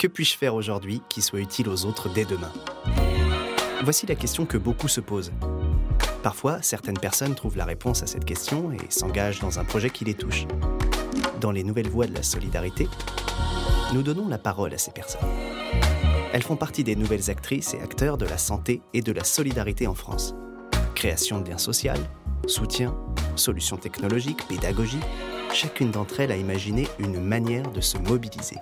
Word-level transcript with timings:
Que 0.00 0.06
puis-je 0.06 0.34
faire 0.34 0.54
aujourd'hui 0.54 1.02
qui 1.10 1.20
soit 1.20 1.40
utile 1.40 1.68
aux 1.68 1.84
autres 1.84 2.08
dès 2.08 2.24
demain? 2.24 2.50
Voici 3.82 4.06
la 4.06 4.14
question 4.14 4.46
que 4.46 4.56
beaucoup 4.56 4.88
se 4.88 5.02
posent. 5.02 5.30
Parfois, 6.22 6.62
certaines 6.62 6.96
personnes 6.96 7.34
trouvent 7.34 7.58
la 7.58 7.66
réponse 7.66 8.02
à 8.02 8.06
cette 8.06 8.24
question 8.24 8.72
et 8.72 8.78
s'engagent 8.88 9.40
dans 9.40 9.58
un 9.58 9.64
projet 9.64 9.90
qui 9.90 10.06
les 10.06 10.14
touche. 10.14 10.46
Dans 11.38 11.50
les 11.52 11.62
nouvelles 11.62 11.90
voies 11.90 12.06
de 12.06 12.14
la 12.14 12.22
solidarité, 12.22 12.88
nous 13.92 14.02
donnons 14.02 14.26
la 14.26 14.38
parole 14.38 14.72
à 14.72 14.78
ces 14.78 14.90
personnes. 14.90 15.28
Elles 16.32 16.44
font 16.44 16.56
partie 16.56 16.82
des 16.82 16.96
nouvelles 16.96 17.30
actrices 17.30 17.74
et 17.74 17.82
acteurs 17.82 18.16
de 18.16 18.24
la 18.24 18.38
santé 18.38 18.80
et 18.94 19.02
de 19.02 19.12
la 19.12 19.24
solidarité 19.24 19.86
en 19.86 19.94
France. 19.94 20.34
Création 20.94 21.42
de 21.42 21.50
liens 21.50 21.58
sociaux, 21.58 21.92
soutien, 22.46 22.96
solutions 23.36 23.76
technologiques, 23.76 24.48
pédagogie, 24.48 25.00
chacune 25.52 25.90
d'entre 25.90 26.20
elles 26.20 26.32
a 26.32 26.36
imaginé 26.38 26.88
une 26.98 27.20
manière 27.20 27.70
de 27.70 27.82
se 27.82 27.98
mobiliser. 27.98 28.56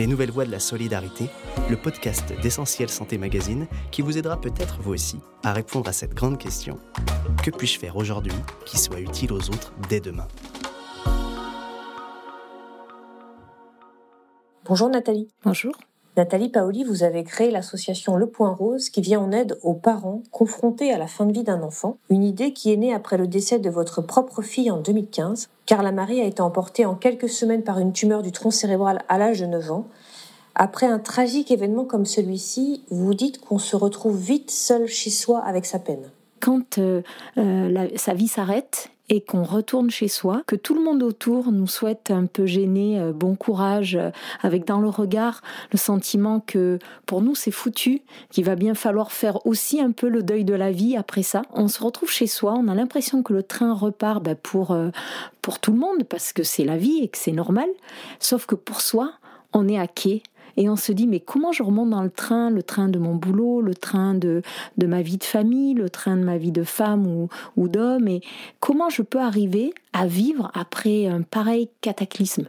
Les 0.00 0.06
Nouvelles 0.06 0.30
Voies 0.30 0.46
de 0.46 0.50
la 0.50 0.60
Solidarité, 0.60 1.26
le 1.68 1.76
podcast 1.76 2.32
d'Essentiel 2.40 2.88
Santé 2.88 3.18
Magazine 3.18 3.66
qui 3.90 4.00
vous 4.00 4.16
aidera 4.16 4.40
peut-être 4.40 4.80
vous 4.80 4.94
aussi 4.94 5.20
à 5.44 5.52
répondre 5.52 5.90
à 5.90 5.92
cette 5.92 6.14
grande 6.14 6.38
question. 6.38 6.78
Que 7.44 7.50
puis-je 7.50 7.78
faire 7.78 7.96
aujourd'hui 7.96 8.32
qui 8.64 8.78
soit 8.78 9.00
utile 9.00 9.30
aux 9.34 9.50
autres 9.50 9.74
dès 9.90 10.00
demain? 10.00 10.26
Bonjour 14.64 14.88
Nathalie. 14.88 15.28
Bonjour. 15.44 15.74
Nathalie 16.20 16.50
Paoli, 16.50 16.84
vous 16.84 17.02
avez 17.02 17.24
créé 17.24 17.50
l'association 17.50 18.14
Le 18.14 18.26
Point 18.26 18.52
Rose 18.52 18.90
qui 18.90 19.00
vient 19.00 19.20
en 19.20 19.32
aide 19.32 19.58
aux 19.62 19.72
parents 19.72 20.22
confrontés 20.30 20.92
à 20.92 20.98
la 20.98 21.06
fin 21.06 21.24
de 21.24 21.32
vie 21.32 21.44
d'un 21.44 21.62
enfant. 21.62 21.96
Une 22.10 22.24
idée 22.24 22.52
qui 22.52 22.70
est 22.70 22.76
née 22.76 22.92
après 22.92 23.16
le 23.16 23.26
décès 23.26 23.58
de 23.58 23.70
votre 23.70 24.02
propre 24.02 24.42
fille 24.42 24.70
en 24.70 24.82
2015. 24.82 25.48
Carla 25.64 25.92
Marie 25.92 26.20
a 26.20 26.26
été 26.26 26.42
emportée 26.42 26.84
en 26.84 26.94
quelques 26.94 27.30
semaines 27.30 27.62
par 27.62 27.78
une 27.78 27.94
tumeur 27.94 28.20
du 28.20 28.32
tronc 28.32 28.50
cérébral 28.50 29.02
à 29.08 29.16
l'âge 29.16 29.40
de 29.40 29.46
9 29.46 29.72
ans. 29.72 29.86
Après 30.54 30.84
un 30.84 30.98
tragique 30.98 31.50
événement 31.50 31.86
comme 31.86 32.04
celui-ci, 32.04 32.84
vous 32.90 33.14
dites 33.14 33.40
qu'on 33.40 33.58
se 33.58 33.74
retrouve 33.74 34.18
vite 34.18 34.50
seul 34.50 34.88
chez 34.88 35.08
soi 35.08 35.38
avec 35.38 35.64
sa 35.64 35.78
peine. 35.78 36.10
Quand 36.40 36.76
euh, 36.76 37.00
euh, 37.38 37.88
sa 37.96 38.12
vie 38.12 38.28
s'arrête, 38.28 38.90
et 39.10 39.20
qu'on 39.20 39.42
retourne 39.42 39.90
chez 39.90 40.06
soi, 40.06 40.42
que 40.46 40.54
tout 40.54 40.72
le 40.72 40.82
monde 40.82 41.02
autour 41.02 41.50
nous 41.50 41.66
souhaite 41.66 42.12
un 42.12 42.26
peu 42.26 42.46
gêné, 42.46 42.98
euh, 42.98 43.12
bon 43.12 43.34
courage, 43.34 43.96
euh, 43.96 44.10
avec 44.40 44.64
dans 44.64 44.80
le 44.80 44.88
regard 44.88 45.42
le 45.72 45.78
sentiment 45.78 46.38
que 46.38 46.78
pour 47.06 47.20
nous 47.20 47.34
c'est 47.34 47.50
foutu, 47.50 48.02
qu'il 48.30 48.44
va 48.44 48.54
bien 48.54 48.74
falloir 48.74 49.10
faire 49.10 49.44
aussi 49.46 49.80
un 49.80 49.90
peu 49.90 50.08
le 50.08 50.22
deuil 50.22 50.44
de 50.44 50.54
la 50.54 50.70
vie 50.70 50.96
après 50.96 51.24
ça. 51.24 51.42
On 51.52 51.66
se 51.66 51.82
retrouve 51.82 52.10
chez 52.10 52.28
soi, 52.28 52.54
on 52.56 52.68
a 52.68 52.74
l'impression 52.74 53.24
que 53.24 53.32
le 53.32 53.42
train 53.42 53.74
repart 53.74 54.22
bah, 54.22 54.36
pour, 54.36 54.70
euh, 54.70 54.90
pour 55.42 55.58
tout 55.58 55.72
le 55.72 55.78
monde 55.78 56.04
parce 56.04 56.32
que 56.32 56.44
c'est 56.44 56.64
la 56.64 56.76
vie 56.76 57.00
et 57.02 57.08
que 57.08 57.18
c'est 57.18 57.32
normal, 57.32 57.68
sauf 58.20 58.46
que 58.46 58.54
pour 58.54 58.80
soi, 58.80 59.12
on 59.52 59.68
est 59.68 59.78
à 59.78 59.88
quai 59.88 60.22
et 60.56 60.68
on 60.68 60.76
se 60.76 60.92
dit 60.92 61.06
mais 61.06 61.20
comment 61.20 61.52
je 61.52 61.62
remonte 61.62 61.90
dans 61.90 62.02
le 62.02 62.10
train, 62.10 62.50
le 62.50 62.62
train 62.62 62.88
de 62.88 62.98
mon 62.98 63.14
boulot, 63.14 63.60
le 63.60 63.74
train 63.74 64.14
de, 64.14 64.42
de 64.78 64.86
ma 64.86 65.02
vie 65.02 65.18
de 65.18 65.24
famille, 65.24 65.74
le 65.74 65.90
train 65.90 66.16
de 66.16 66.24
ma 66.24 66.38
vie 66.38 66.52
de 66.52 66.64
femme 66.64 67.06
ou, 67.06 67.28
ou 67.56 67.68
d'homme, 67.68 68.08
et 68.08 68.20
comment 68.60 68.90
je 68.90 69.02
peux 69.02 69.20
arriver 69.20 69.72
à 69.92 70.06
vivre 70.06 70.50
après 70.54 71.06
un 71.06 71.22
pareil 71.22 71.68
cataclysme? 71.80 72.48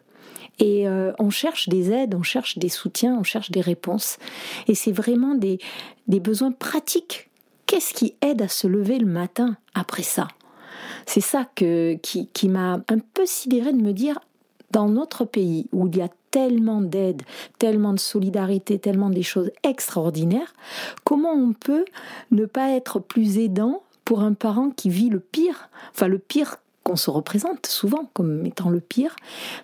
Et 0.60 0.88
euh, 0.88 1.12
on 1.18 1.32
cherche 1.32 1.70
des 1.70 1.92
aides, 1.92 2.14
on 2.14 2.22
cherche 2.22 2.60
des 2.60 2.70
soutiens, 2.70 3.18
on 3.20 3.24
cherche 3.24 3.50
des 3.50 3.62
réponses. 3.62 4.18
Et 4.68 4.76
c'est 4.76 4.92
vraiment 4.92 5.34
des, 5.34 5.58
des 6.08 6.20
besoins 6.20 6.52
pratiques. 6.52 7.30
Qu'est-ce 7.66 7.94
qui 7.94 8.14
aide 8.22 8.44
à 8.44 8.48
se 8.48 8.68
lever 8.68 9.00
le 9.00 9.08
matin 9.08 9.58
après 9.74 10.04
ça? 10.04 10.28
C'est 11.08 11.22
ça 11.22 11.48
que, 11.56 11.96
qui, 11.96 12.28
qui 12.28 12.48
m'a 12.48 12.74
un 12.90 13.00
peu 13.14 13.26
sidéré 13.26 13.74
de 13.74 13.82
me 13.82 13.94
dire, 13.94 14.20
dans 14.72 14.88
notre 14.88 15.26
pays 15.26 15.68
où 15.72 15.88
il 15.88 15.98
y 15.98 16.02
a 16.02 16.10
tellement 16.32 16.82
d'aide, 16.82 17.24
tellement 17.60 17.94
de 17.94 18.00
solidarité, 18.00 18.80
tellement 18.80 19.10
des 19.10 19.24
choses 19.24 19.52
extraordinaires, 19.64 20.54
comment 21.04 21.34
on 21.34 21.54
peut 21.54 21.86
ne 22.32 22.46
pas 22.46 22.70
être 22.72 23.00
plus 23.00 23.38
aidant 23.38 23.84
pour 24.06 24.22
un 24.22 24.34
parent 24.34 24.70
qui 24.70 24.90
vit 24.90 25.10
le 25.10 25.20
pire, 25.20 25.70
enfin 25.92 26.08
le 26.08 26.20
pire 26.20 26.58
qu'on 26.84 26.96
se 26.96 27.10
représente 27.10 27.68
souvent 27.68 28.10
comme 28.14 28.46
étant 28.46 28.70
le 28.70 28.80
pire, 28.80 29.16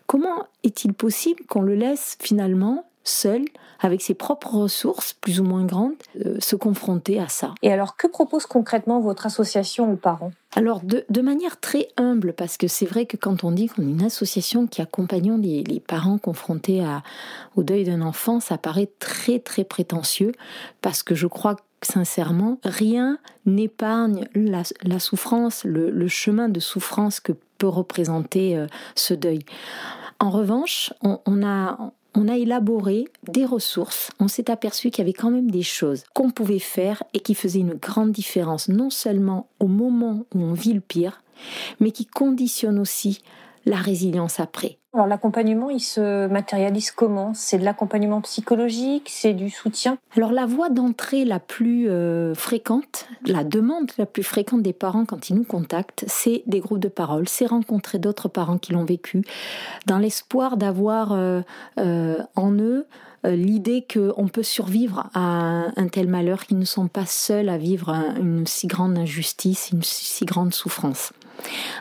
comment 0.05 0.45
est-il 0.63 0.93
possible 0.93 1.43
qu'on 1.47 1.61
le 1.61 1.75
laisse 1.75 2.17
finalement 2.21 2.85
seul, 3.07 3.45
avec 3.79 4.01
ses 4.01 4.13
propres 4.13 4.55
ressources, 4.55 5.13
plus 5.13 5.39
ou 5.39 5.43
moins 5.43 5.65
grandes, 5.65 5.93
euh, 6.25 6.37
se 6.39 6.55
confronter 6.55 7.19
à 7.19 7.27
ça. 7.27 7.53
Et 7.61 7.71
alors, 7.71 7.95
que 7.95 8.07
propose 8.07 8.45
concrètement 8.45 8.99
votre 8.99 9.25
association 9.25 9.91
aux 9.91 9.97
parents? 9.97 10.31
Alors, 10.55 10.81
de, 10.81 11.21
manière 11.21 11.59
très 11.59 11.89
humble, 11.97 12.33
parce 12.33 12.57
que 12.57 12.67
c'est 12.67 12.85
vrai 12.85 13.05
que 13.05 13.17
quand 13.17 13.43
on 13.43 13.51
dit 13.51 13.67
qu'on 13.67 13.83
est 13.83 13.91
une 13.91 14.03
association 14.03 14.65
qui 14.65 14.81
accompagne 14.81 15.39
les, 15.39 15.63
les 15.63 15.79
parents 15.79 16.17
confrontés 16.17 16.83
à, 16.83 17.03
au 17.55 17.63
deuil 17.63 17.83
d'un 17.83 18.01
enfant, 18.01 18.39
ça 18.39 18.57
paraît 18.57 18.89
très 18.99 19.39
très 19.39 19.63
prétentieux, 19.63 20.31
parce 20.81 21.03
que 21.03 21.13
je 21.13 21.27
crois 21.27 21.55
que 21.55 21.61
sincèrement, 21.81 22.59
rien 22.63 23.19
n'épargne 23.45 24.27
la, 24.33 24.99
souffrance, 24.99 25.63
le, 25.63 26.07
chemin 26.07 26.49
de 26.49 26.59
souffrance 26.59 27.19
que 27.19 27.33
peut 27.57 27.67
représenter 27.67 28.57
euh, 28.57 28.67
ce 28.95 29.13
deuil. 29.13 29.39
En 30.19 30.31
revanche, 30.31 30.93
on, 31.03 31.43
a, 31.43 31.91
on 32.17 32.27
a 32.27 32.35
élaboré 32.35 33.05
des 33.31 33.45
ressources, 33.45 34.09
on 34.19 34.27
s'est 34.27 34.49
aperçu 34.49 34.89
qu'il 34.89 35.03
y 35.03 35.07
avait 35.07 35.13
quand 35.13 35.29
même 35.29 35.51
des 35.51 35.61
choses 35.61 36.03
qu'on 36.15 36.31
pouvait 36.31 36.57
faire 36.57 37.03
et 37.13 37.19
qui 37.19 37.35
faisaient 37.35 37.59
une 37.59 37.75
grande 37.75 38.11
différence, 38.11 38.69
non 38.69 38.89
seulement 38.89 39.47
au 39.59 39.67
moment 39.67 40.25
où 40.33 40.41
on 40.41 40.53
vit 40.53 40.73
le 40.73 40.81
pire, 40.81 41.21
mais 41.79 41.91
qui 41.91 42.07
conditionnent 42.07 42.79
aussi 42.79 43.21
la 43.67 43.77
résilience 43.77 44.39
après. 44.39 44.77
Alors 44.93 45.05
l'accompagnement, 45.05 45.69
il 45.69 45.79
se 45.79 46.27
matérialise 46.27 46.89
comment? 46.89 47.33
C'est 47.35 47.59
de 47.59 47.65
l'accompagnement 47.65 48.21
psychologique, 48.21 49.09
c'est 49.11 49.33
du 49.33 49.49
soutien? 49.49 49.97
Alors 50.15 50.31
la 50.31 50.45
voie 50.45 50.69
d'entrée 50.69 51.23
la 51.25 51.39
plus 51.39 51.89
euh, 51.89 52.33
fréquente, 52.33 53.07
la 53.25 53.43
demande 53.43 53.91
la 53.97 54.07
plus 54.07 54.23
fréquente 54.23 54.63
des 54.63 54.73
parents 54.73 55.05
quand 55.05 55.29
ils 55.29 55.35
nous 55.35 55.43
contactent, 55.43 56.05
c'est 56.07 56.41
des 56.47 56.61
groupes 56.61 56.79
de 56.79 56.87
parole, 56.87 57.27
c'est 57.27 57.45
rencontrer 57.45 57.99
d'autres 57.99 58.29
parents 58.29 58.57
qui 58.57 58.71
l'ont 58.73 58.85
vécu, 58.85 59.21
dans 59.85 59.99
l'espoir 59.99 60.57
d'avoir 60.57 61.11
euh, 61.11 61.41
euh, 61.79 62.17
en 62.35 62.53
eux 62.53 62.87
l'idée 63.23 63.85
qu'on 63.91 64.29
peut 64.29 64.43
survivre 64.43 65.09
à 65.13 65.65
un 65.75 65.87
tel 65.89 66.07
malheur, 66.07 66.45
qu'ils 66.45 66.59
ne 66.59 66.65
sont 66.65 66.87
pas 66.87 67.05
seuls 67.05 67.49
à 67.49 67.57
vivre 67.57 67.89
une 68.21 68.47
si 68.47 68.67
grande 68.67 68.97
injustice, 68.97 69.71
une 69.73 69.83
si 69.83 70.23
grande 70.23 70.53
souffrance. 70.53 71.11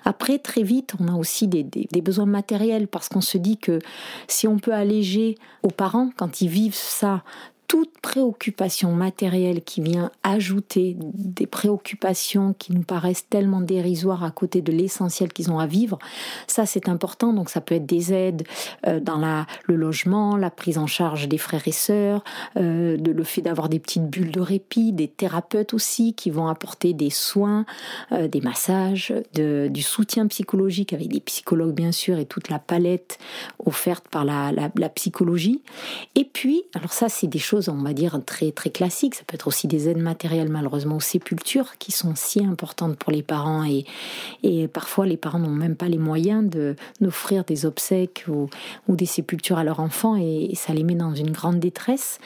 Après, 0.05 0.39
très 0.39 0.63
vite, 0.63 0.95
on 1.01 1.09
a 1.09 1.17
aussi 1.17 1.49
des, 1.49 1.65
besoins 2.03 2.27
matériels 2.27 2.89
parce 2.89 3.09
qu'on 3.09 3.21
se 3.21 3.39
dit 3.39 3.57
que 3.57 3.81
si 4.29 4.47
on 4.47 4.59
peut 4.59 4.73
alléger 4.73 5.37
aux 5.63 5.71
parents, 5.71 6.11
quand 6.17 6.41
ils 6.41 6.49
vivent 6.49 6.75
ça, 6.75 7.25
toute 7.69 7.99
préoccupation 8.01 8.93
matérielle 8.93 9.63
qui 9.63 9.81
vient 9.81 10.11
ajouter 10.23 10.97
des 10.99 11.47
préoccupations 11.47 12.55
qui 12.59 12.73
nous 12.73 12.83
paraissent 12.83 13.29
tellement 13.29 13.61
dérisoires 13.61 14.25
à 14.25 14.31
côté 14.31 14.61
de 14.61 14.73
l'essentiel 14.73 15.33
qu'ils 15.33 15.51
ont 15.51 15.59
à 15.59 15.67
vivre, 15.67 15.99
ça 16.47 16.67
c'est 16.67 16.89
important. 16.89 17.33
Donc 17.33 17.51
ça 17.51 17.61
peut 17.61 17.75
être 17.75 17.87
des 17.87 18.13
aides 18.13 18.45
euh, 18.87 19.01
dans 19.01 19.19
la, 19.19 19.47
le 19.65 19.77
logement, 19.77 20.37
la 20.37 20.51
prise 20.51 20.79
en 20.79 20.87
charge 20.87 21.29
des 21.29 21.39
frères 21.39 21.67
et 21.67 21.73
sœurs, 21.73 22.23
euh, 22.57 22.97
le 22.97 23.25
fait 23.25 23.43
d'avoir 23.43 23.69
des 23.69 23.79
petites 23.79 24.09
bulles 24.09 24.33
de 24.33 24.41
répit, 24.41 24.93
des 24.93 25.09
thérapeutes 25.09 25.75
aussi 25.75 26.15
qui 26.15 26.31
vont 26.31 26.49
apporter 26.49 26.93
des 26.93 27.11
soins, 27.11 27.67
euh, 28.13 28.29
des 28.29 28.41
massages, 28.41 29.13
du 29.35 29.83
soutien 29.83 30.27
psychologique 30.27 30.93
avec 30.93 31.09
des 31.09 31.21
psychologues 31.21 31.75
bien 31.75 31.93
sûr 31.93 32.19
et 32.19 32.27
toute 32.27 32.49
la 32.49 32.59
palette 32.59 33.19
offerte 33.65 34.09
par 34.09 34.25
la, 34.25 34.53
la, 34.53 34.71
la 34.77 34.89
psychologie. 34.89 35.63
Et 36.15 36.25
puis, 36.25 36.65
alors 36.75 36.93
ça 36.93 37.09
c'est 37.09 37.27
des 37.27 37.39
choses 37.39 37.56
on 37.69 37.83
va 37.83 37.93
dire, 37.93 38.21
très, 38.25 38.53
très 38.53 38.71
classiques. 38.71 39.15
Ça 39.15 39.23
peut 39.27 39.35
être 39.35 39.49
aussi 39.49 39.67
des 39.67 39.89
aides 39.89 39.99
matérielles, 39.99 40.49
malheureusement, 40.49 40.97
aux 40.97 41.01
sépultures, 41.01 41.79
qui 41.79 41.93
sont 41.93 42.15
si 42.15 42.45
importantes 42.45 42.97
pour 42.97 43.13
les 43.13 43.23
parents. 43.23 43.65
Et, 44.43 44.69
parfois, 44.69 45.07
les 45.07 45.17
parents 45.17 45.39
n'ont 45.39 45.49
même 45.49 45.77
pas 45.77 45.89
les 45.89 45.99
moyens 45.99 46.49
de, 46.49 46.77
d'offrir 47.01 47.45
des 47.45 47.67
obsèques 47.67 48.25
ou, 48.29 48.49
ou, 48.89 48.97
des 48.97 49.07
sépultures 49.07 49.59
à 49.59 49.65
leurs 49.65 49.81
enfants, 49.81 50.17
et, 50.17 50.51
ça 50.55 50.73
les 50.73 50.85
met 50.85 50.95
dans 50.95 51.15
une 51.15 51.31
grande 51.31 51.61
détresse. 51.61 52.19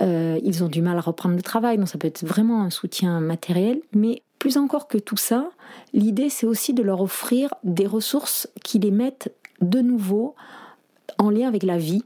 Euh, 0.00 0.38
ils 0.44 0.62
ont 0.62 0.68
du 0.68 0.82
mal 0.82 0.98
à 0.98 1.00
reprendre 1.00 1.36
le 1.36 1.42
travail, 1.42 1.78
donc 1.78 1.88
ça 1.88 1.98
peut 1.98 2.08
être 2.08 2.24
vraiment 2.24 2.62
un 2.62 2.70
soutien 2.70 3.20
matériel. 3.20 3.80
Mais 3.92 4.22
plus 4.38 4.56
encore 4.56 4.88
que 4.88 4.98
tout 4.98 5.16
ça, 5.16 5.50
l'idée, 5.92 6.30
c'est 6.30 6.46
aussi 6.46 6.74
de 6.74 6.82
leur 6.82 7.00
offrir 7.00 7.54
des 7.64 7.86
ressources 7.86 8.48
qui 8.64 8.78
les 8.78 8.90
mettent 8.90 9.32
de 9.60 9.80
nouveau 9.80 10.34
en 11.18 11.30
lien 11.30 11.48
avec 11.48 11.62
la 11.62 11.78
vie 11.78 12.04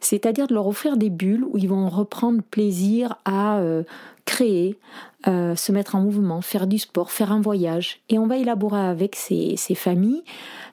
c'est-à-dire 0.00 0.46
de 0.46 0.54
leur 0.54 0.66
offrir 0.66 0.96
des 0.96 1.10
bulles 1.10 1.44
où 1.44 1.58
ils 1.58 1.68
vont 1.68 1.88
reprendre 1.88 2.42
plaisir 2.42 3.16
à 3.24 3.58
euh, 3.58 3.82
créer, 4.24 4.78
euh, 5.26 5.54
se 5.56 5.72
mettre 5.72 5.94
en 5.94 6.00
mouvement, 6.00 6.40
faire 6.40 6.66
du 6.66 6.78
sport, 6.78 7.10
faire 7.10 7.32
un 7.32 7.40
voyage. 7.40 8.00
Et 8.08 8.18
on 8.18 8.26
va 8.26 8.36
élaborer 8.36 8.80
avec 8.80 9.16
ces, 9.16 9.56
familles 9.74 10.22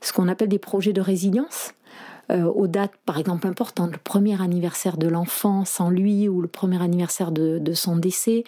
ce 0.02 0.14
qu'on 0.14 0.28
appelle 0.28 0.50
des 0.50 0.60
projets 0.60 0.94
de 0.94 1.02
résilience. 1.02 1.74
Euh, 2.32 2.46
aux 2.46 2.68
dates, 2.68 2.94
par 3.06 3.18
exemple, 3.18 3.48
importantes, 3.48 3.92
le 3.92 3.98
premier 3.98 4.42
anniversaire 4.42 4.98
de 4.98 5.08
l'enfant 5.08 5.66
sans 5.66 5.90
lui 5.90 6.30
ou 6.30 6.42
le 6.42 6.48
premier 6.48 6.82
anniversaire 6.82 7.32
de, 7.32 7.74
son 7.74 7.98
décès, 7.98 8.44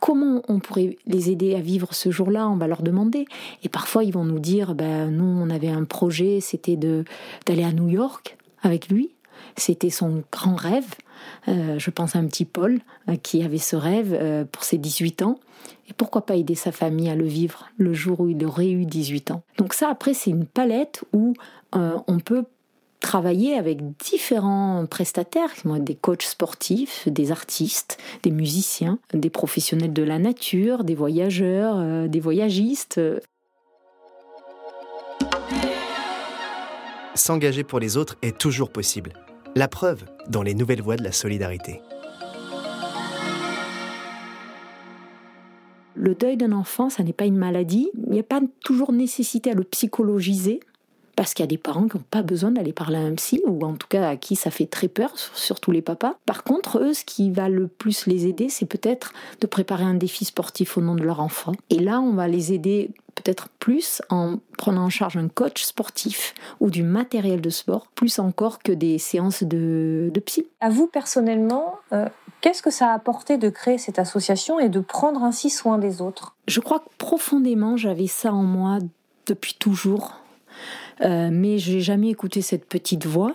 comment 0.00 0.42
on 0.48 0.58
pourrait 0.58 0.96
les 1.06 1.30
aider 1.30 1.54
à 1.54 1.60
vivre 1.60 1.94
ce 1.94 2.10
jour-là? 2.10 2.48
On 2.48 2.56
va 2.56 2.66
leur 2.66 2.82
demander. 2.82 3.26
Et 3.62 3.68
parfois, 3.68 4.02
ils 4.02 4.12
vont 4.12 4.24
nous 4.24 4.40
dire, 4.40 4.74
ben, 4.74 5.10
nous, 5.10 5.24
on 5.24 5.50
avait 5.50 5.68
un 5.68 5.84
projet, 5.84 6.40
c'était 6.40 6.76
d'aller 6.76 7.64
à 7.64 7.72
New 7.72 7.88
York 7.88 8.36
avec 8.62 8.88
lui. 8.88 9.10
C'était 9.56 9.90
son 9.90 10.22
grand 10.30 10.54
rêve. 10.54 10.86
Euh, 11.48 11.78
je 11.78 11.90
pense 11.90 12.14
à 12.14 12.18
un 12.18 12.26
petit 12.26 12.44
Paul 12.44 12.80
euh, 13.08 13.16
qui 13.16 13.42
avait 13.42 13.58
ce 13.58 13.76
rêve 13.76 14.46
pour 14.52 14.64
ses 14.64 14.78
18 14.78 15.22
ans. 15.22 15.38
Et 15.88 15.92
pourquoi 15.92 16.26
pas 16.26 16.36
aider 16.36 16.54
sa 16.54 16.72
famille 16.72 17.08
à 17.08 17.14
le 17.14 17.24
vivre 17.24 17.68
le 17.78 17.94
jour 17.94 18.20
où 18.20 18.28
il 18.28 18.44
aurait 18.44 18.70
eu 18.70 18.84
18 18.84 19.30
ans 19.30 19.42
Donc 19.58 19.74
ça, 19.74 19.88
après, 19.88 20.14
c'est 20.14 20.30
une 20.30 20.46
palette 20.46 21.04
où 21.12 21.34
on 21.72 22.18
peut 22.20 22.44
travailler 23.00 23.54
avec 23.54 23.78
différents 23.98 24.86
prestataires, 24.86 25.50
des 25.64 25.94
coachs 25.94 26.22
sportifs, 26.22 27.06
des 27.08 27.30
artistes, 27.30 27.98
des 28.22 28.30
musiciens, 28.30 28.98
des 29.12 29.30
professionnels 29.30 29.92
de 29.92 30.02
la 30.02 30.18
nature, 30.18 30.82
des 30.84 30.94
voyageurs, 30.94 32.08
des 32.08 32.20
voyagistes. 32.20 33.00
S'engager 37.14 37.64
pour 37.64 37.80
les 37.80 37.96
autres 37.96 38.16
est 38.22 38.36
toujours 38.36 38.70
possible. 38.70 39.12
La 39.56 39.68
preuve 39.68 40.04
dans 40.28 40.42
les 40.42 40.52
nouvelles 40.52 40.82
voies 40.82 40.96
de 40.96 41.02
la 41.02 41.12
solidarité. 41.12 41.80
Le 45.94 46.14
deuil 46.14 46.36
d'un 46.36 46.52
enfant, 46.52 46.90
ça 46.90 47.02
n'est 47.02 47.14
pas 47.14 47.24
une 47.24 47.38
maladie. 47.38 47.88
Il 48.04 48.12
n'y 48.12 48.20
a 48.20 48.22
pas 48.22 48.42
toujours 48.62 48.92
nécessité 48.92 49.52
à 49.52 49.54
le 49.54 49.64
psychologiser 49.64 50.60
parce 51.16 51.32
qu'il 51.32 51.42
y 51.42 51.48
a 51.48 51.48
des 51.48 51.56
parents 51.56 51.88
qui 51.88 51.96
n'ont 51.96 52.04
pas 52.10 52.22
besoin 52.22 52.50
d'aller 52.50 52.74
parler 52.74 52.98
à 52.98 53.00
un 53.00 53.14
psy, 53.14 53.40
ou 53.46 53.64
en 53.64 53.72
tout 53.76 53.88
cas 53.88 54.10
à 54.10 54.16
qui 54.16 54.36
ça 54.36 54.50
fait 54.50 54.66
très 54.66 54.88
peur, 54.88 55.16
surtout 55.16 55.70
les 55.70 55.80
papas. 55.80 56.18
Par 56.26 56.44
contre, 56.44 56.78
eux, 56.78 56.92
ce 56.92 57.06
qui 57.06 57.30
va 57.30 57.48
le 57.48 57.66
plus 57.66 58.06
les 58.06 58.26
aider, 58.26 58.50
c'est 58.50 58.66
peut-être 58.66 59.14
de 59.40 59.46
préparer 59.46 59.84
un 59.84 59.94
défi 59.94 60.26
sportif 60.26 60.76
au 60.76 60.82
nom 60.82 60.94
de 60.94 61.02
leur 61.02 61.20
enfant. 61.20 61.52
Et 61.70 61.78
là, 61.78 62.02
on 62.02 62.12
va 62.12 62.28
les 62.28 62.52
aider 62.52 62.90
peut-être 63.26 63.48
plus 63.58 64.02
en 64.08 64.36
prenant 64.56 64.84
en 64.84 64.88
charge 64.88 65.16
un 65.16 65.26
coach 65.26 65.64
sportif 65.64 66.32
ou 66.60 66.70
du 66.70 66.84
matériel 66.84 67.40
de 67.40 67.50
sport, 67.50 67.88
plus 67.96 68.20
encore 68.20 68.60
que 68.60 68.70
des 68.70 68.98
séances 68.98 69.42
de, 69.42 70.12
psy. 70.24 70.46
À 70.60 70.70
vous 70.70 70.86
personnellement, 70.86 71.74
euh, 71.92 72.08
qu'est-ce 72.40 72.62
que 72.62 72.70
ça 72.70 72.92
a 72.92 72.94
apporté 72.94 73.36
de 73.36 73.48
créer 73.48 73.78
cette 73.78 73.98
association 73.98 74.60
et 74.60 74.68
de 74.68 74.78
prendre 74.78 75.24
ainsi 75.24 75.50
soin 75.50 75.78
des 75.78 76.00
autres? 76.00 76.36
Je 76.46 76.60
crois 76.60 76.78
que 76.78 76.88
profondément, 76.98 77.76
j'avais 77.76 78.06
ça 78.06 78.32
en 78.32 78.44
moi 78.44 78.78
depuis 79.26 79.54
toujours. 79.54 80.20
Euh, 81.00 81.28
mais 81.32 81.58
j'ai 81.58 81.80
jamais 81.80 82.10
écouté 82.10 82.42
cette 82.42 82.64
petite 82.64 83.06
voix. 83.06 83.32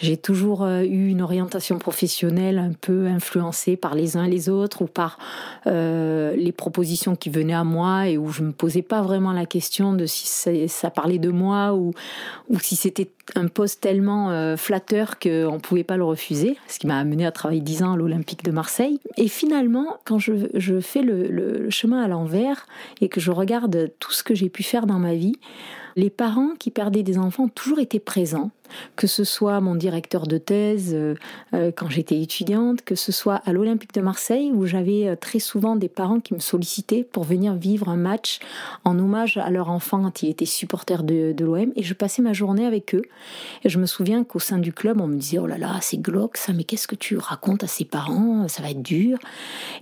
J'ai 0.00 0.16
toujours 0.16 0.64
euh, 0.64 0.82
eu 0.82 1.08
une 1.08 1.20
orientation 1.20 1.78
professionnelle 1.78 2.58
un 2.58 2.72
peu 2.72 3.06
influencée 3.06 3.76
par 3.76 3.94
les 3.94 4.16
uns 4.16 4.24
et 4.24 4.30
les 4.30 4.48
autres 4.48 4.82
ou 4.82 4.86
par 4.86 5.18
euh, 5.66 6.34
les 6.36 6.52
propositions 6.52 7.16
qui 7.16 7.28
venaient 7.28 7.54
à 7.54 7.64
moi 7.64 8.08
et 8.08 8.16
où 8.16 8.30
je 8.30 8.42
me 8.42 8.52
posais 8.52 8.82
pas 8.82 9.02
vraiment 9.02 9.32
la 9.32 9.44
question 9.44 9.92
de 9.92 10.06
si 10.06 10.26
ça, 10.68 10.90
parlait 10.90 11.18
de 11.18 11.28
moi 11.28 11.74
ou, 11.74 11.92
si 12.60 12.76
c'était 12.76 13.10
un 13.34 13.48
poste 13.48 13.82
tellement 13.82 14.30
euh, 14.30 14.56
flatteur 14.56 15.18
qu'on 15.18 15.54
ne 15.54 15.58
pouvait 15.58 15.84
pas 15.84 15.98
le 15.98 16.04
refuser, 16.04 16.56
ce 16.66 16.78
qui 16.78 16.86
m'a 16.86 16.98
amené 16.98 17.26
à 17.26 17.32
travailler 17.32 17.60
dix 17.60 17.82
ans 17.82 17.92
à 17.92 17.96
l'Olympique 17.96 18.42
de 18.42 18.50
Marseille. 18.50 19.00
Et 19.18 19.28
finalement, 19.28 19.98
quand 20.04 20.18
je, 20.18 20.32
je 20.54 20.80
fais 20.80 21.02
le, 21.02 21.28
le 21.28 21.68
chemin 21.68 22.02
à 22.02 22.08
l'envers 22.08 22.66
et 23.02 23.08
que 23.08 23.20
je 23.20 23.30
regarde 23.30 23.90
tout 23.98 24.12
ce 24.12 24.22
que 24.22 24.34
j'ai 24.34 24.48
pu 24.48 24.62
faire 24.62 24.86
dans 24.86 24.98
ma 24.98 25.14
vie, 25.14 25.36
les 25.96 26.10
parents 26.10 26.54
qui 26.58 26.70
perdaient 26.70 27.02
des 27.02 27.18
enfants 27.18 27.44
ont 27.44 27.48
toujours 27.48 27.78
été 27.78 27.98
présents, 27.98 28.50
que 28.96 29.06
ce 29.06 29.24
soit 29.24 29.60
mon 29.60 29.74
directeur 29.74 29.89
de 29.90 30.38
thèse 30.38 30.92
euh, 30.94 31.14
euh, 31.54 31.72
quand 31.74 31.88
j'étais 31.88 32.20
étudiante, 32.20 32.82
que 32.82 32.94
ce 32.94 33.12
soit 33.12 33.36
à 33.44 33.52
l'Olympique 33.52 33.92
de 33.94 34.00
Marseille 34.00 34.50
où 34.52 34.66
j'avais 34.66 35.08
euh, 35.08 35.16
très 35.16 35.38
souvent 35.38 35.76
des 35.76 35.88
parents 35.88 36.20
qui 36.20 36.34
me 36.34 36.38
sollicitaient 36.38 37.04
pour 37.04 37.24
venir 37.24 37.54
vivre 37.54 37.88
un 37.88 37.96
match 37.96 38.38
en 38.84 38.98
hommage 38.98 39.36
à 39.36 39.50
leur 39.50 39.68
enfant 39.68 40.02
quand 40.02 40.22
il 40.22 40.30
était 40.30 40.46
supporter 40.46 41.02
de, 41.02 41.34
l'OM 41.40 41.72
et 41.74 41.82
je 41.82 41.94
passais 41.94 42.22
ma 42.22 42.32
journée 42.32 42.66
avec 42.66 42.94
eux. 42.94 43.02
Et 43.64 43.68
je 43.68 43.78
me 43.78 43.86
souviens 43.86 44.24
qu'au 44.24 44.38
sein 44.38 44.58
du 44.58 44.72
club, 44.72 45.00
on 45.00 45.06
me 45.06 45.16
disait 45.16 45.38
Oh 45.38 45.46
là 45.46 45.58
là, 45.58 45.78
c'est 45.80 46.00
glauque 46.00 46.36
ça, 46.36 46.52
mais 46.52 46.64
qu'est-ce 46.64 46.88
que 46.88 46.94
tu 46.94 47.16
racontes 47.16 47.64
à 47.64 47.66
ses 47.66 47.84
parents? 47.84 48.46
Ça 48.48 48.62
va 48.62 48.70
être 48.70 48.82
dur. 48.82 49.18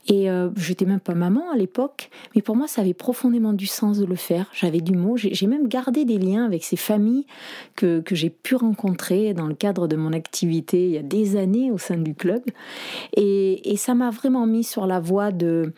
Et 0.07 0.31
euh, 0.31 0.51
j'étais 0.57 0.85
même 0.85 1.01
pas 1.01 1.15
maman 1.15 1.51
à 1.53 1.57
l'époque, 1.57 2.11
mais 2.35 2.43
pour 2.43 2.57
moi, 2.57 2.69
ça 2.69 2.81
avait 2.81 2.95
profondément 2.95 3.53
du 3.53 3.67
sens 3.67 3.99
de 3.99 4.05
le 4.05 4.17
faire. 4.17 4.47
J'avais 4.53 4.81
du 4.81 4.93
mot, 4.93 5.17
j'ai 5.17 5.47
même 5.47 5.69
gardé 5.69 6.05
des 6.05 6.19
liens 6.19 6.45
avec 6.45 6.65
ces 6.65 6.77
familles 6.77 7.27
que, 7.77 8.01
que 8.01 8.15
j'ai 8.15 8.31
pu 8.31 8.55
rencontrer 8.55 9.35
dans 9.35 9.47
le 9.47 9.55
cadre 9.55 9.89
de 9.89 9.97
mon 9.99 10.13
activité 10.13 10.85
il 10.85 10.91
y 10.93 10.99
a 10.99 11.03
des 11.03 11.37
années 11.37 11.71
au 11.71 11.79
sein 11.79 11.97
du 11.97 12.15
club. 12.15 12.43
Et, 13.15 13.73
et 13.73 13.77
ça 13.77 13.95
m'a 13.95 14.11
vraiment 14.11 14.47
mis 14.47 14.65
sur 14.65 14.87
la 14.87 15.01
voie 15.01 15.31
de, 15.31 15.73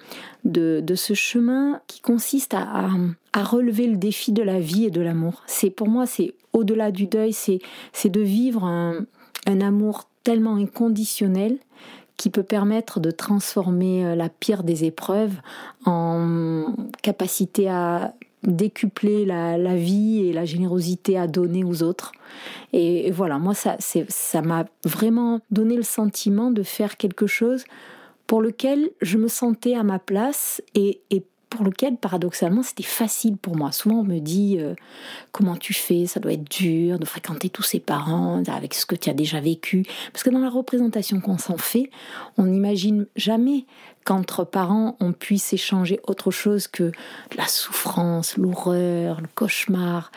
de, 0.44 0.94
ce 0.94 1.14
chemin 1.14 1.80
qui 1.86 2.00
consiste 2.00 2.54
à, 2.54 2.88
à, 3.32 3.42
relever 3.42 3.86
le 3.86 3.96
défi 3.96 4.32
de 4.32 4.42
la 4.42 4.60
vie 4.60 4.84
et 4.86 4.90
de 4.90 5.00
l'amour. 5.00 5.42
C'est 5.46 5.70
pour 5.70 5.88
moi, 5.88 6.06
c'est 6.06 6.34
au-delà 6.52 6.90
du 6.90 7.06
deuil, 7.06 7.32
c'est 7.32 7.60
de 8.08 8.20
vivre 8.20 8.64
un, 8.64 9.06
un 9.46 9.60
amour 9.60 10.08
tellement 10.24 10.56
inconditionnel 10.56 11.58
qui 12.16 12.28
peut 12.28 12.42
permettre 12.42 13.00
de 13.00 13.10
transformer 13.10 14.04
euh, 14.04 14.14
la 14.14 14.28
pire 14.28 14.62
des 14.62 14.84
épreuves 14.84 15.32
en 15.86 16.66
capacité 17.02 17.70
à 17.70 18.12
décupler 18.42 19.24
la, 19.24 19.76
vie 19.76 20.26
et 20.26 20.32
la 20.32 20.44
générosité 20.44 21.18
à 21.18 21.26
donner 21.26 21.64
aux 21.64 21.82
autres. 21.82 22.12
Et, 22.72 23.10
voilà, 23.10 23.38
moi, 23.38 23.54
ça, 23.54 23.76
ça 23.78 24.42
m'a 24.42 24.66
vraiment 24.84 25.40
donné 25.50 25.76
le 25.76 25.82
sentiment 25.82 26.50
de 26.50 26.62
faire 26.62 26.96
quelque 26.96 27.26
chose 27.26 27.64
pour 28.26 28.40
lequel 28.40 28.90
je 29.02 29.18
me 29.18 29.28
sentais 29.28 29.74
à 29.74 29.82
ma 29.82 29.98
place 29.98 30.62
et, 30.74 31.00
et 31.10 31.24
pour 31.50 31.64
lequel, 31.64 31.96
paradoxalement, 31.96 32.62
c'était 32.62 32.84
facile 32.84 33.36
pour 33.36 33.56
moi. 33.56 33.72
Souvent, 33.72 33.96
on 33.96 34.04
me 34.04 34.20
dit 34.20 34.56
euh, 34.58 34.74
comment 35.32 35.56
tu 35.56 35.74
fais, 35.74 36.06
ça 36.06 36.20
doit 36.20 36.32
être 36.32 36.48
dur 36.48 36.98
de 36.98 37.04
fréquenter 37.04 37.50
tous 37.50 37.64
ses 37.64 37.80
parents 37.80 38.42
avec 38.46 38.72
ce 38.72 38.86
que 38.86 38.94
tu 38.94 39.10
as 39.10 39.14
déjà 39.14 39.40
vécu. 39.40 39.84
Parce 40.12 40.22
que 40.22 40.30
dans 40.30 40.38
la 40.38 40.48
représentation 40.48 41.20
qu'on 41.20 41.38
s'en 41.38 41.58
fait, 41.58 41.90
on 42.38 42.44
n'imagine 42.44 43.06
jamais 43.16 43.66
qu'entre 44.04 44.44
parents, 44.44 44.96
on 45.00 45.12
puisse 45.12 45.52
échanger 45.52 46.00
autre 46.06 46.30
chose 46.30 46.68
que 46.68 46.92
la 47.36 47.46
souffrance, 47.46 48.36
l'horreur, 48.36 49.20
le 49.20 49.28
cauchemar. 49.34 50.12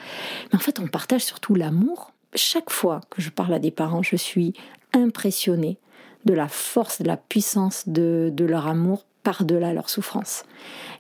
Mais 0.52 0.58
en 0.58 0.62
fait, 0.62 0.80
on 0.80 0.88
partage 0.88 1.26
surtout 1.26 1.56
l'amour. 1.56 2.12
Chaque 2.36 2.70
fois 2.70 3.02
que 3.10 3.22
je 3.22 3.32
parle 3.32 3.56
à 3.56 3.60
des 3.60 3.72
parents, 3.72 4.04
je 4.04 4.16
suis 4.16 4.54
impressionnée 4.94 5.78
de 6.26 6.34
la 6.34 6.48
force, 6.48 7.02
de 7.02 7.08
la 7.08 7.18
puissance 7.18 7.84
de, 7.88 8.32
de 8.32 8.46
leur 8.46 8.68
amour 8.68 9.04
par-delà 9.24 9.74
leur 9.74 9.90
souffrance. 9.90 10.44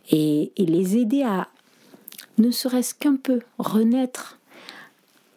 Et, 0.10 0.52
les 0.58 0.98
aider 0.98 1.24
à, 1.24 1.48
ne 2.38 2.52
serait-ce 2.52 2.96
qu'un 2.96 3.16
peu, 3.16 3.40
renaître 3.58 4.40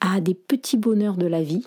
à 0.00 0.20
des 0.20 0.34
petits 0.34 0.76
bonheurs 0.76 1.16
de 1.16 1.26
la 1.26 1.42
vie, 1.42 1.66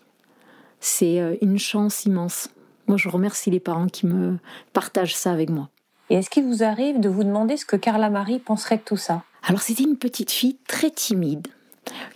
c'est 0.79 1.19
euh, 1.19 1.35
une 1.41 1.59
chance 1.59 2.05
immense. 2.05 2.49
Moi, 2.87 2.97
je 2.97 3.09
remercie 3.09 3.51
les 3.51 3.59
parents 3.59 3.87
qui 3.87 4.07
me 4.07 4.37
partagent 4.73 5.15
ça 5.15 5.31
avec 5.31 5.49
moi. 5.49 5.69
Et 6.09 6.15
est-ce 6.15 6.29
qu'il 6.29 6.45
vous 6.45 6.63
arrive 6.63 6.99
de 6.99 7.09
vous 7.09 7.23
demander 7.23 7.57
ce 7.57 7.65
que 7.65 7.75
Carla 7.75 8.09
Marie 8.09 8.39
penserait 8.39 8.77
de 8.77 8.83
tout 8.83 8.97
ça? 8.97 9.23
Alors, 9.43 9.61
c'était 9.61 9.83
une 9.83 9.97
petite 9.97 10.31
fille 10.31 10.57
très 10.67 10.89
timide, 10.89 11.47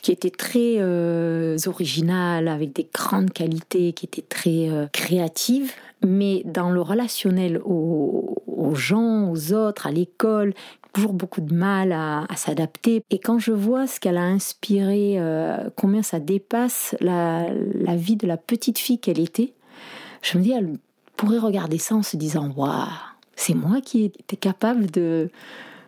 qui 0.01 0.11
était 0.11 0.31
très 0.31 0.75
euh, 0.79 1.57
originale, 1.67 2.47
avec 2.47 2.73
des 2.73 2.87
grandes 2.93 3.31
qualités, 3.31 3.93
qui 3.93 4.05
était 4.05 4.23
très 4.23 4.69
euh, 4.69 4.87
créative, 4.91 5.71
mais 6.03 6.43
dans 6.45 6.71
le 6.71 6.81
relationnel 6.81 7.61
aux, 7.63 8.35
gens, 8.75 9.29
aux 9.31 9.53
autres, 9.53 9.87
à 9.87 9.91
l'école, 9.91 10.53
toujours 10.93 11.13
beaucoup 11.13 11.41
de 11.41 11.53
mal 11.53 11.91
à, 11.91 12.25
s'adapter. 12.35 13.03
Et 13.09 13.19
quand 13.19 13.39
je 13.39 13.51
vois 13.51 13.87
ce 13.87 13.99
qu'elle 13.99 14.17
a 14.17 14.23
inspiré, 14.23 15.15
euh, 15.17 15.69
combien 15.75 16.03
ça 16.03 16.19
dépasse 16.19 16.95
la, 16.99 17.47
vie 17.95 18.15
de 18.15 18.27
la 18.27 18.37
petite 18.37 18.79
fille 18.79 18.99
qu'elle 18.99 19.19
était, 19.19 19.53
je 20.21 20.37
me 20.37 20.43
dis, 20.43 20.51
elle 20.51 20.77
pourrait 21.17 21.39
regarder 21.39 21.77
ça 21.77 21.95
en 21.95 22.03
se 22.03 22.17
disant, 22.17 22.51
waouh, 22.55 22.87
c'est 23.35 23.55
moi 23.55 23.81
qui 23.81 24.05
étais 24.05 24.37
capable 24.37 24.89
de 24.89 25.29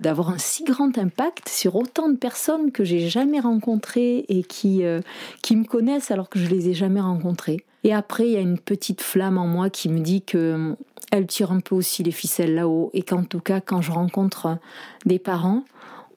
d'avoir 0.05 0.29
un 0.29 0.38
si 0.38 0.63
grand 0.63 0.95
impact 1.00 1.50
sur 1.50 1.75
autant 1.75 2.09
de 2.09 2.15
personnes 2.15 2.71
que 2.71 2.83
j'ai 2.83 3.09
jamais 3.09 3.39
rencontrées 3.39 4.24
et 4.29 4.43
qui, 4.43 4.85
euh, 4.85 5.01
qui 5.41 5.55
me 5.55 5.65
connaissent 5.65 6.12
alors 6.12 6.29
que 6.29 6.38
je 6.38 6.45
les 6.45 6.69
ai 6.69 6.75
jamais 6.75 7.01
rencontrées. 7.01 7.65
Et 7.83 7.91
après, 7.91 8.27
il 8.27 8.33
y 8.33 8.38
a 8.38 8.41
une 8.41 8.59
petite 8.59 9.01
flamme 9.01 9.39
en 9.39 9.47
moi 9.47 9.71
qui 9.71 9.89
me 9.89 10.00
dit 10.00 10.21
que 10.21 10.38
euh, 10.38 10.75
elle 11.12 11.25
tire 11.25 11.51
un 11.51 11.59
peu 11.59 11.74
aussi 11.74 12.03
les 12.03 12.12
ficelles 12.12 12.53
là-haut 12.53 12.91
et 12.93 13.01
qu'en 13.01 13.24
tout 13.24 13.39
cas, 13.39 13.62
quand 13.62 13.81
je 13.81 13.91
rencontre 13.91 14.59
des 15.07 15.17
parents, 15.17 15.63